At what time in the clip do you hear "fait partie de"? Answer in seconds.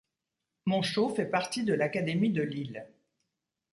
1.09-1.73